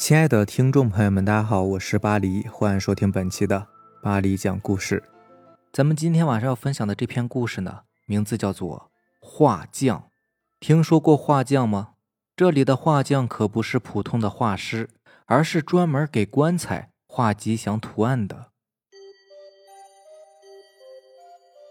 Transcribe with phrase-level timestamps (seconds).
[0.00, 3.66] 亲爱的听众朋友们，大家好，我是巴黎，欢迎收听本期的
[4.02, 5.04] 巴黎讲故事。
[5.74, 8.90] 咱们今天晚上要分享的这篇故事呢，名字叫做
[9.20, 9.98] 《画匠》。
[10.58, 11.90] 听说过画匠吗？
[12.34, 14.88] 这里的画匠可不是普通的画师，
[15.26, 18.46] 而是专门给棺材画吉祥图案的。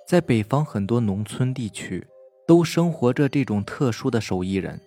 [0.07, 2.07] 在北方很多农村地区，
[2.45, 4.79] 都生活着这种特殊的手艺人。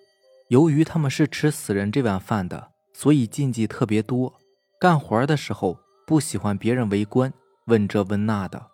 [0.47, 2.69] 由于他们是吃死人这碗饭的。
[2.93, 4.33] 所以禁忌特别多，
[4.79, 7.33] 干活的时候不喜欢别人围观，
[7.65, 8.67] 问这问那的。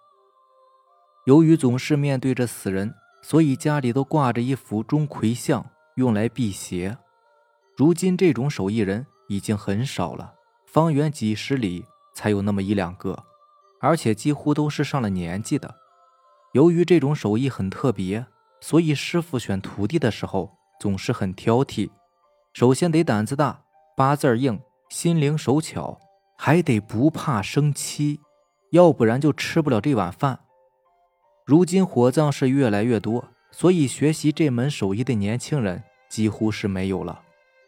[1.25, 6.97] 由于总是面对着死人，所以家里都挂着一幅钟馗像，用来辟邪。
[7.77, 10.33] 如今这种手艺人已经很少了，
[10.65, 13.23] 方圆几十里才有那么一两个，
[13.79, 15.75] 而且几乎都是上了年纪的。
[16.53, 18.25] 由于这种手艺很特别，
[18.59, 21.89] 所以师傅选徒弟的时候总是很挑剔，
[22.53, 23.61] 首先得胆子大。
[23.99, 25.99] 八字硬，心灵手巧，
[26.37, 28.21] 还得不怕生漆，
[28.71, 30.39] 要不然就吃不了这碗饭。
[31.45, 37.23] 如今火葬是越来越多，所以学习这门手艺的年轻人几乎是没有了。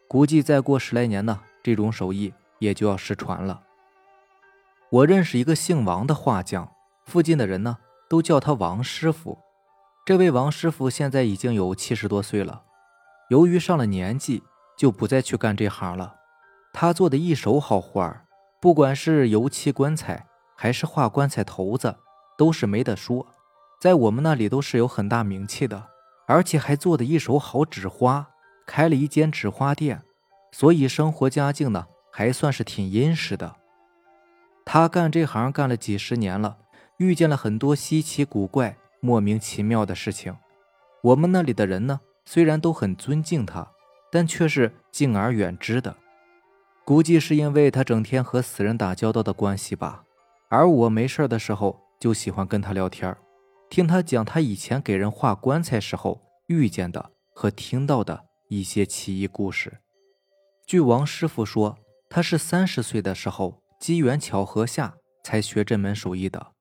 [0.07, 3.63] 估计再过十来年呢，这种手艺也就要失传了。
[4.89, 6.71] 我认识一个姓王的画匠，
[7.03, 9.37] 附近的人呢都叫他王师傅。
[10.05, 12.63] 这位王师傅现在已经有七十多岁了，
[13.29, 14.41] 由于上了年纪，
[14.77, 16.19] 就不再去干这行了。
[16.73, 18.25] 他做的一手好画，
[18.61, 21.95] 不管是油漆棺材，还是画棺材头子，
[22.37, 23.27] 都是没得说，
[23.79, 25.87] 在我们那里都是有很大名气的。
[26.27, 28.29] 而且还做的一手好纸花，
[28.65, 30.01] 开了一间纸花店，
[30.53, 33.57] 所以生活家境呢还算是挺殷实的。
[34.63, 36.57] 他干这行干了几十年了，
[36.97, 40.37] 遇见了很多稀奇古怪、莫名其妙的事情。
[41.03, 43.67] 我们那里的人呢，虽然都很尊敬他，
[44.09, 45.97] 但却是敬而远之的。
[46.83, 50.03] 估计是因为他整天和死人打交道的关系吧，
[50.49, 53.15] 而我没事的时候就喜欢跟他聊天，
[53.69, 59.79] 听他讲他以前给人画棺材时候遇见的和听到的一些奇异故事。
[60.65, 61.77] 据王师傅说，
[62.09, 66.53] 他是三十岁的时候机缘巧合下才学这门手艺的，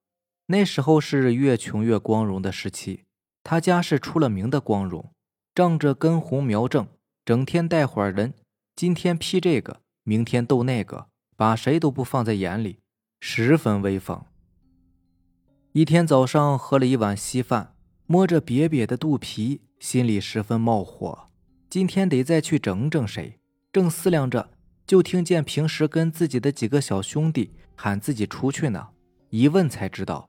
[0.46, 3.04] 那时候是越穷越光荣的时期，
[3.42, 5.12] 他家是出了名的光荣，
[5.54, 6.86] 仗着根红苗正，
[7.24, 8.34] 整天带伙人，
[8.76, 9.80] 今天批这个。
[10.04, 12.78] 明天斗那个，把谁都不放在眼里，
[13.20, 14.22] 十分威风。
[15.72, 17.74] 一天早上喝了一碗稀饭，
[18.06, 21.28] 摸着瘪瘪的肚皮，心里十分冒火。
[21.68, 23.38] 今天得再去整整谁？
[23.72, 24.50] 正思量着，
[24.86, 28.88] 就听见平时跟自己的几个小兄弟喊自己出去呢。
[29.28, 30.28] 一问才知道，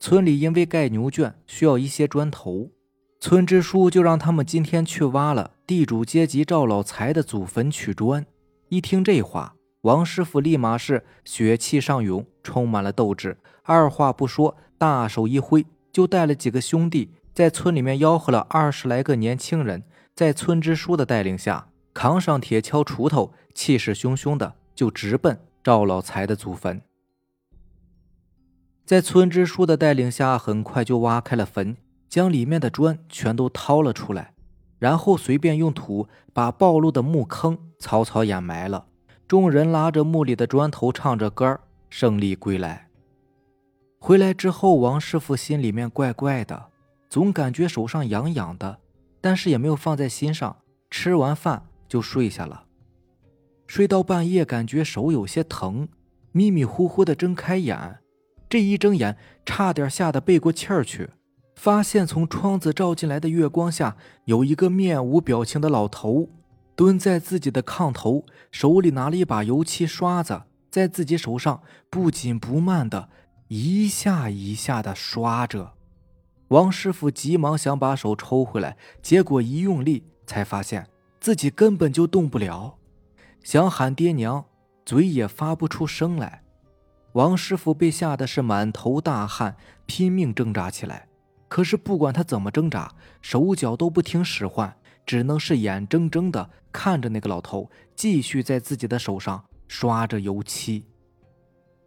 [0.00, 2.70] 村里因为盖牛圈需要一些砖头，
[3.20, 8.24] 村支书就让他们今天去挖了地主阶级赵老财的祖坟取砖。
[8.70, 13.38] 一听这话，王师傅立马是血气上涌，充满了斗志。
[13.62, 19.84] 二话不说，大手一挥，就带了几个兄弟，在村里面吆喝了二十来个年轻人，
[20.14, 26.82] 在村支书的带领下，扛上铁锹、锄头，气势汹汹的就直奔赵老财的祖坟。
[28.84, 31.76] 在村支书的带领下，很快就挖开了坟，
[32.08, 34.34] 将里面的砖全都掏了出来。
[34.78, 38.86] 然后随便用土把暴露的墓坑草草掩埋了。
[39.26, 42.88] 众人拉着墓里的砖头，唱着歌胜利归来。
[43.98, 46.68] 回来之后，王师傅心里面怪怪的，
[47.10, 48.78] 总感觉手上痒痒的，
[49.20, 50.56] 但是也没有放在心上。
[50.90, 52.64] 吃完饭就睡下了。
[53.66, 55.88] 睡到半夜，感觉手有些疼，
[56.32, 57.98] 迷迷糊糊的睁开眼，
[58.48, 61.10] 这一睁眼，差点吓得背过气儿去。
[61.54, 66.30] 发现从窗子照进来的月光下，有一个面无表情的老头
[66.78, 73.08] 蹲在自己的炕头，手里拿了一把油漆刷子，在自己手上不紧不慢的
[73.48, 75.72] 一下一下的刷着。
[76.50, 80.86] 王师傅急忙想把手抽回来，结果一用力，才发现
[81.18, 82.76] 自己根本就动不了，
[83.42, 84.44] 想喊爹娘，
[84.86, 86.44] 嘴也发不出声来。
[87.14, 91.08] 王师傅被吓得是满头大汗，拼命挣扎起来。
[91.48, 94.76] 可是不管他怎么挣扎，手脚都不听使唤，
[95.08, 100.84] 只能是眼睁睁的看着那个老头继续在自己的手上刷着油漆，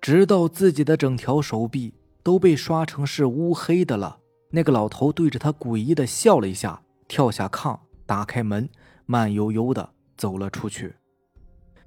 [0.02, 4.18] 直到自己的整条手臂都被刷成是乌黑的了。
[4.50, 8.68] 那个老头对着他诡异的笑了一下，跳下炕，打开门，
[9.06, 9.88] 慢悠悠的
[10.18, 10.96] 走了出去。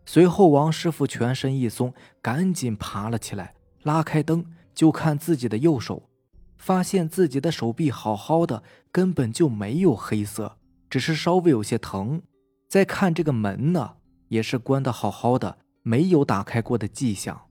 [0.07, 1.93] 随后，王师傅全身一松，
[2.23, 6.09] 赶紧爬了起来，拉开灯，就看自己的右手。
[6.57, 10.57] 发现自己的手臂好好的，根本就没有黑色，
[10.95, 12.23] 只是稍微有些疼。
[12.69, 13.97] 再看这个门呢，
[14.29, 17.47] 也是关的好好的，没有打开过的迹象。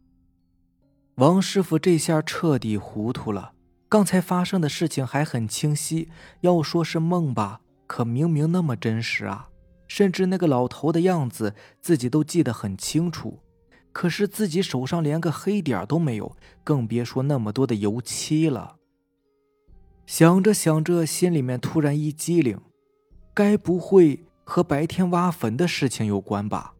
[1.16, 3.52] 王师傅这下彻底糊涂了，
[3.90, 6.08] 刚才发生的事情还很清晰，
[6.40, 9.50] 要说是梦吧，可明明那么真实啊！
[9.90, 13.40] 甚至那个老头的样子，自己都记得很清楚。
[13.92, 18.78] 可是自己手上连个黑点都没有，更别说那么多的油漆了。
[20.06, 22.58] 想着想着，心里面突然一激灵，
[23.34, 26.76] 该不会和白天挖坟的事情有关吧？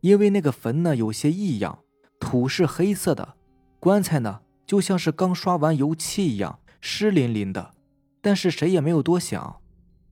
[0.00, 1.80] 因为那个坟呢有些异样，
[2.20, 3.34] 土是黑色的，
[3.80, 7.72] 棺材呢就像是刚刷完油漆一样湿淋淋的。
[8.20, 9.60] 但是谁也没有多想，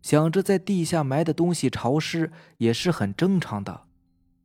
[0.03, 3.83] 想着在地下埋的东西潮湿也是很正常的。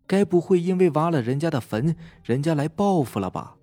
[0.05, 3.55] 该不会因为挖了人家的坟，人家来报复了吧？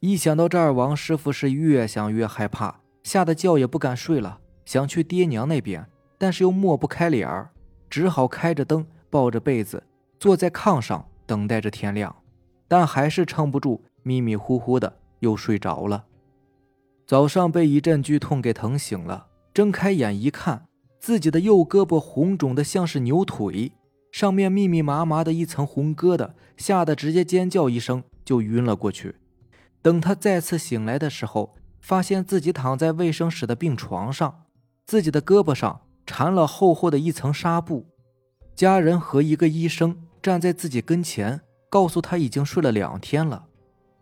[0.00, 5.86] 一想到这儿，王师傅是越想越害怕，吓得觉也不敢睡了，想去爹娘那边，
[6.22, 7.50] 但是又抹不开脸儿，
[7.90, 9.82] 只好开着灯，抱着被子，
[10.20, 12.14] 坐在炕上等待着天亮，
[12.68, 16.04] 但还是撑不住，迷迷糊糊的又睡着了。
[17.08, 20.68] 早上被一阵剧痛给疼醒了，睁开眼一看，
[21.00, 23.72] 自己的右胳膊红肿的像是牛腿。
[24.12, 29.16] 上面密密麻麻的一层红疙瘩，吓得直接尖叫一声就晕了过去。
[29.82, 34.44] 等他再次醒来的时候，发现自己躺在卫生室的病床上，
[34.86, 35.80] 自己的胳膊上
[36.14, 37.86] 缠了厚厚的一层纱布。
[38.54, 43.46] 家人和一个医生站在自己跟前，告诉他已经睡了两天了。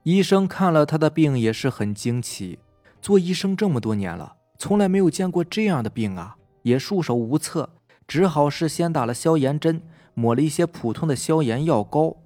[0.03, 2.59] 医生看了他的病也是很惊奇，
[3.01, 7.71] 做医生这么多年了，从来没有见过这样的病啊，也束手无策，
[8.09, 9.81] 只好是先打了消炎针。
[10.15, 12.17] 抹了一些普通的消炎药膏，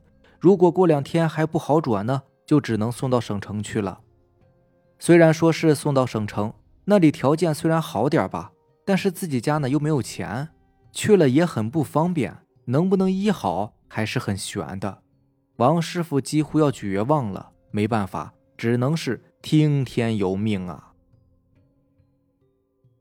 [0.41, 4.01] 如果过两天还不好转呢，就只能送到省城去了。
[4.99, 6.55] 虽然说是送到省城，
[6.87, 8.53] 那里条件虽然好点吧，
[8.85, 10.49] 但是自己家呢又没有钱，
[10.93, 12.37] 去了也很不方便，
[12.67, 15.03] 能不能医好还是很悬的。
[15.57, 20.93] 王师傅几乎要绝望了，没办法，只能是听天由命啊。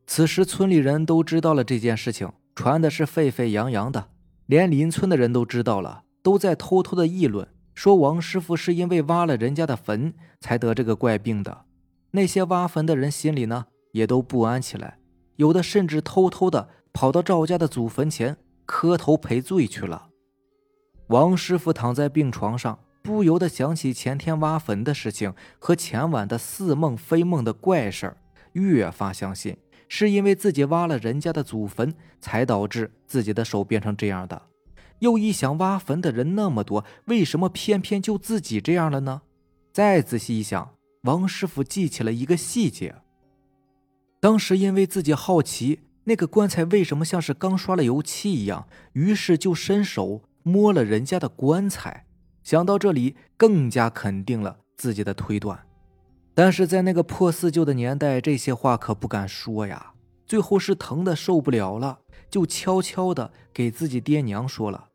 [0.06, 4.10] 此时村里人都知道了这件事情，传的是沸沸扬扬的。
[4.46, 11.66] 连邻村的人都知道了，都在偷偷的议论，说王师傅是因为挖了人家的坟才得这个怪病的。
[12.12, 15.00] 那些挖坟的人心里呢，也都不安起来，
[15.38, 20.10] 有的甚至偷偷的跑到赵家的祖坟前磕头赔罪去了。
[21.08, 28.18] 王师傅躺在病床上，不由得想起前天挖坟的事情和前晚的似梦非梦的怪事儿，
[28.54, 29.58] 越发相信。
[29.90, 34.42] 是因为自己挖了人家的祖坟，才导致自己的手变成这样的。
[35.00, 39.22] 又一想，挖坟的人那么多，为什么偏偏就自己这样了呢？
[39.72, 42.96] 再仔细一想，王师傅记起了一个细节：
[44.24, 52.06] 当时因为自己好奇那个棺材为什么像是刚刷了油漆一样，于是就伸手摸了人家的棺材。
[52.42, 55.60] 想到这里，更加肯定了自己的推断。
[56.34, 59.92] 但是在那个破四旧的年代，这些话可不敢说呀。
[60.26, 62.00] 最后是疼的受不了了，
[62.30, 64.88] 就悄悄的给自己爹娘说了。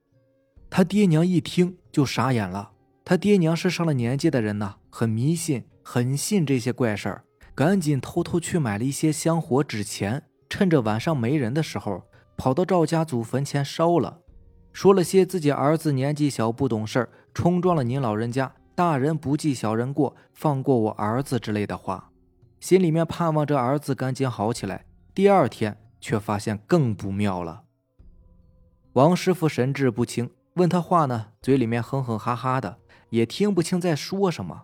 [0.70, 2.70] 他爹娘一听就傻眼了。
[3.04, 7.24] 他爹娘是上了年纪的人呐，很迷信，很信这些怪事儿，
[7.58, 12.04] 赶紧偷偷去买了一些香火纸钱，趁着晚上没人的时候，
[12.36, 14.20] 跑到赵家祖坟前烧了，
[14.72, 18.54] 说了些自己儿子年纪小不懂事儿，冲撞了您老人家。
[18.76, 22.12] 大人不计小人过，放过我儿子之类的话，
[22.60, 24.84] 心里面盼望着儿子赶紧好起来。
[25.12, 27.64] 第二天却发现更不妙了。
[28.92, 32.78] 王师傅神志不清，问他话呢，嘴里面哼哼哈哈的，
[33.10, 34.62] 也听不清在说什么。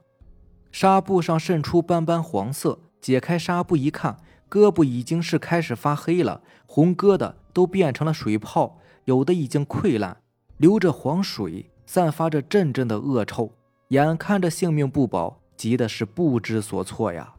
[0.74, 4.16] 纱布上渗出斑斑黄色，解开纱布一看，
[4.50, 10.16] 胳膊已经是开始发黑了，红疙瘩都变成了水泡，有的已经溃烂，
[10.56, 13.52] 流着黄水，散发着阵阵的恶臭。
[13.90, 17.34] 眼看着性命不保，急的是不知所措呀。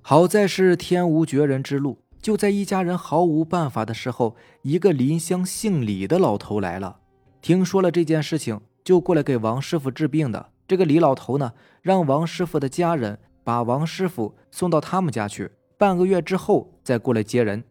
[0.00, 7.00] 好在是天无绝人之路，就在一家人毫无办法的时候，一个邻乡姓李的老头来了。
[7.42, 10.52] 听说了这件事情，就过来给王师傅治病的。
[10.68, 17.64] 这个李老头呢，让王师傅的家人把王师傅送到他们家去，半个月之后再过来接人。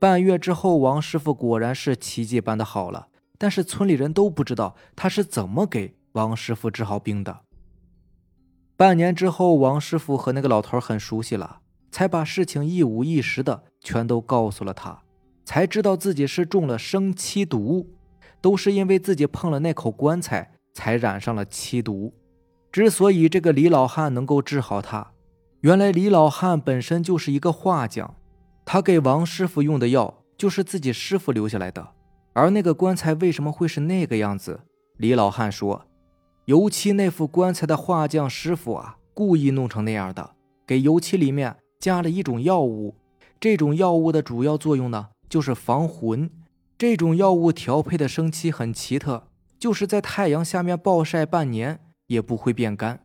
[0.00, 3.06] 半月之后，王师傅果然是奇迹般的好了，
[3.38, 5.94] 但是村里人都不知道他是怎么给。
[6.12, 7.40] 王师傅治好病的。
[8.74, 11.60] 半年之后，王师傅和那个老头很熟悉了，
[11.92, 15.02] 才把事情一五一十的全都告诉了他，
[15.44, 17.90] 才知道自己是中了生漆毒，
[18.40, 22.12] 都是因为自己碰了那口棺材才染上了漆毒。
[22.70, 25.12] 之所以这个李老汉能够治好他，
[25.62, 28.14] 原来李老汉本身就是一个画匠，
[28.66, 31.94] 他给王师傅用的药就是自己师傅留下来的。
[32.34, 34.60] 而那个棺材为什么会是那个样子？
[34.98, 35.86] 李老汉说
[36.44, 40.32] ：“油漆那副棺材的画匠师傅啊，故意弄成那样的，
[40.66, 42.94] 给油漆里面加了一种药物。
[43.40, 46.30] 这种药物的主要作用呢，就是防魂。
[46.76, 49.28] 这种药物调配的生漆很奇特，
[49.58, 53.00] 就是在太阳下面暴晒半年也不会变干。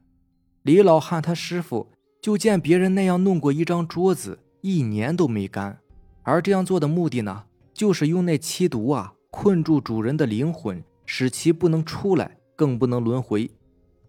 [0.63, 1.91] 李老汉他师傅
[2.21, 5.79] 就见别人那样弄过一张桌子，一年都没干。
[6.23, 13.51] 而这样做的目的呢，就是用那漆毒啊，困住主人的灵魂。”使其不能出来，更不能轮回。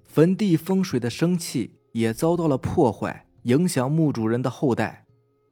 [0.04, 5.04] 坟地风水的生气也遭到了破坏，影响墓主人的后代。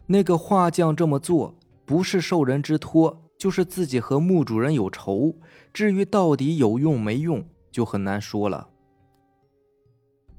[0.07, 5.35] 那个画匠这么做，不是受人之托，就是自己和墓主人有仇。
[5.73, 7.43] 至于到底有用没用，
[7.73, 8.69] 就很难说了。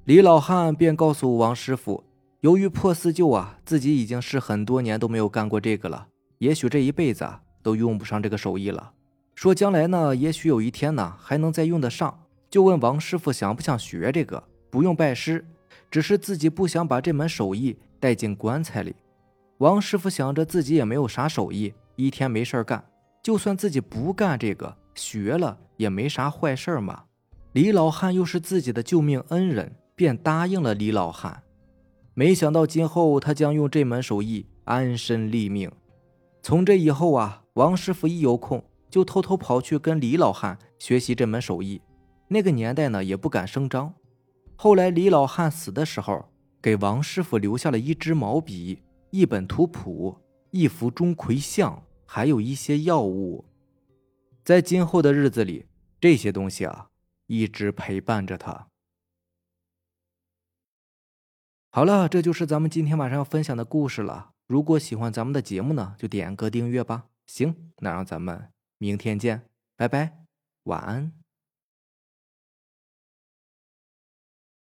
[0.03, 2.03] 李老汉便告诉王师傅，
[2.41, 8.93] 由于破四旧啊，自己已经是很多年都没有干过这个了，也许这一辈子啊都用不上这个手艺了。
[9.33, 12.19] 说将来呢，也许有一天呢，还能再用得上。
[12.51, 14.43] 就问王师傅想不想学这个？
[14.69, 15.43] 不用拜师，
[15.89, 18.95] 只是自己不想把这门手艺带进棺材里。
[19.57, 22.83] 王师傅想着自己也没有啥手艺，一天没事干，
[23.21, 27.03] 就算自己不干这个，学了也没啥坏事嘛。
[27.53, 31.43] 李老汉又是自己的救命恩人，便答应了李老汉。
[32.13, 35.71] 没想到今后他将用这门手艺安身立命。
[36.41, 38.63] 从这以后啊，王师傅一有空。
[38.91, 41.81] 就偷偷跑去跟李老汉学习这门手艺。
[42.27, 43.93] 那个年代呢，也不敢声张。
[44.57, 46.25] 后来李老汉死的时候，
[46.61, 50.17] 给王师傅留下了一支毛笔、一本图谱、
[50.49, 51.81] 一幅钟馗像，
[52.13, 53.45] 还有一些药物。
[54.43, 55.67] 在今后的日子里，
[56.01, 56.89] 这些东西啊，
[57.27, 58.67] 一直陪伴着他。
[61.69, 64.33] 好了，这就是咱们今天晚上要分享的故事了。
[64.45, 67.05] 如果喜欢咱们的节目呢，就点个订阅吧。
[67.27, 68.51] 行，那让咱们。
[68.77, 69.43] 明天见，
[69.77, 70.25] 拜拜，
[70.63, 71.20] 晚安。